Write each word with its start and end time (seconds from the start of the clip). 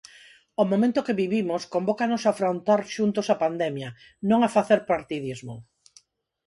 O 0.61 0.63
momento 0.71 1.05
que 1.07 1.17
vivimos 1.23 1.61
convócanos 1.73 2.21
a 2.23 2.31
afrontar 2.33 2.81
xuntos 2.95 3.27
a 3.29 3.39
pandemia, 3.43 3.89
non 4.29 4.39
a 4.47 4.53
facer 4.57 4.79
partidismo. 4.91 5.55